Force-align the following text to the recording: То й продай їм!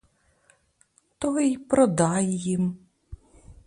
То 1.17 1.39
й 1.39 1.57
продай 1.57 2.25
їм! 2.25 2.77